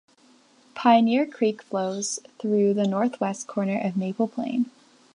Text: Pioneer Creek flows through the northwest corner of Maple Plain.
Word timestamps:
Pioneer 0.73 1.27
Creek 1.27 1.61
flows 1.61 2.19
through 2.39 2.73
the 2.73 2.87
northwest 2.87 3.45
corner 3.45 3.79
of 3.79 3.95
Maple 3.95 4.27
Plain. 4.27 4.71